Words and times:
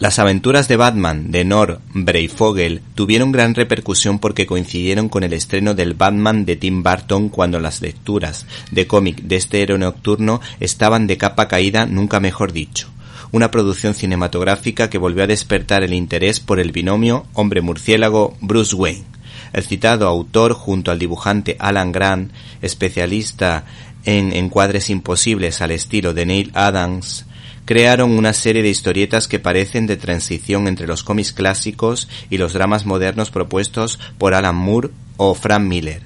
Las 0.00 0.18
aventuras 0.18 0.66
de 0.66 0.76
Batman 0.76 1.30
de 1.30 1.44
Nor 1.44 1.80
Breyfogle 1.92 2.82
tuvieron 2.96 3.30
gran 3.30 3.54
repercusión 3.54 4.18
porque 4.18 4.44
coincidieron 4.44 5.08
con 5.08 5.22
el 5.22 5.32
estreno 5.32 5.74
del 5.74 5.94
Batman 5.94 6.44
de 6.44 6.56
Tim 6.56 6.82
Burton 6.82 7.28
cuando 7.28 7.60
las 7.60 7.80
lecturas 7.80 8.44
de 8.72 8.88
cómic 8.88 9.22
de 9.22 9.36
este 9.36 9.62
héroe 9.62 9.78
nocturno 9.78 10.40
estaban 10.58 11.06
de 11.06 11.16
capa 11.16 11.46
caída, 11.46 11.86
nunca 11.86 12.18
mejor 12.18 12.52
dicho. 12.52 12.88
Una 13.30 13.52
producción 13.52 13.94
cinematográfica 13.94 14.90
que 14.90 14.98
volvió 14.98 15.22
a 15.22 15.28
despertar 15.28 15.84
el 15.84 15.94
interés 15.94 16.40
por 16.40 16.58
el 16.58 16.72
binomio 16.72 17.26
hombre 17.32 17.60
murciélago 17.60 18.36
Bruce 18.40 18.74
Wayne. 18.74 19.04
El 19.52 19.62
citado 19.62 20.08
autor, 20.08 20.54
junto 20.54 20.90
al 20.90 20.98
dibujante 20.98 21.56
Alan 21.60 21.92
Grant, 21.92 22.32
especialista 22.62 23.64
en 24.04 24.32
encuadres 24.32 24.90
imposibles 24.90 25.62
al 25.62 25.70
estilo 25.70 26.14
de 26.14 26.26
Neil 26.26 26.50
Adams, 26.54 27.26
crearon 27.64 28.12
una 28.12 28.32
serie 28.32 28.62
de 28.62 28.68
historietas 28.68 29.28
que 29.28 29.38
parecen 29.38 29.86
de 29.86 29.96
transición 29.96 30.68
entre 30.68 30.86
los 30.86 31.02
cómics 31.02 31.32
clásicos 31.32 32.08
y 32.30 32.38
los 32.38 32.52
dramas 32.52 32.84
modernos 32.86 33.30
propuestos 33.30 33.98
por 34.18 34.34
Alan 34.34 34.56
Moore 34.56 34.90
o 35.16 35.34
Frank 35.34 35.62
Miller, 35.62 36.02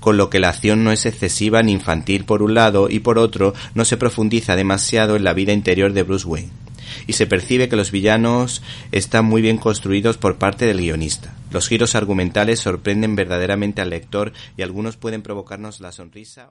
con 0.00 0.16
lo 0.16 0.30
que 0.30 0.40
la 0.40 0.48
acción 0.48 0.84
no 0.84 0.92
es 0.92 1.06
excesiva 1.06 1.62
ni 1.62 1.72
infantil 1.72 2.24
por 2.24 2.42
un 2.42 2.54
lado 2.54 2.88
y 2.88 3.00
por 3.00 3.18
otro 3.18 3.54
no 3.74 3.84
se 3.84 3.96
profundiza 3.96 4.56
demasiado 4.56 5.16
en 5.16 5.24
la 5.24 5.34
vida 5.34 5.52
interior 5.52 5.92
de 5.92 6.02
Bruce 6.02 6.26
Wayne. 6.26 6.50
Y 7.06 7.14
se 7.14 7.26
percibe 7.26 7.68
que 7.68 7.76
los 7.76 7.90
villanos 7.90 8.62
están 8.90 9.24
muy 9.24 9.40
bien 9.40 9.56
construidos 9.56 10.18
por 10.18 10.36
parte 10.36 10.66
del 10.66 10.78
guionista. 10.78 11.34
Los 11.50 11.68
giros 11.68 11.94
argumentales 11.94 12.60
sorprenden 12.60 13.16
verdaderamente 13.16 13.80
al 13.80 13.90
lector 13.90 14.32
y 14.56 14.62
algunos 14.62 14.96
pueden 14.96 15.22
provocarnos 15.22 15.80
la 15.80 15.92
sonrisa. 15.92 16.50